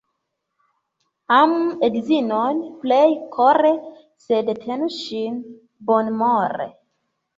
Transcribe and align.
Amu 1.39 1.59
edzinon 1.87 2.61
plej 2.85 3.09
kore, 3.37 3.71
sed 4.29 4.53
tenu 4.65 4.89
ŝin 4.99 5.37
bonmore. 5.91 6.67